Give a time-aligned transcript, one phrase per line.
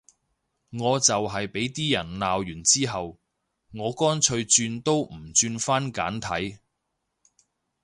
[0.71, 3.19] 我就係畀啲人鬧完之後，
[3.71, 6.57] 我乾脆轉都唔轉返簡體